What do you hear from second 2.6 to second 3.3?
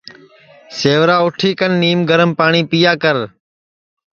پیا کر